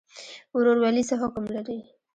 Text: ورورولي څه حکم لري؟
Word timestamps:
ورورولي 0.55 1.03
څه 1.09 1.15
حکم 1.21 1.45
لري؟ 1.55 1.79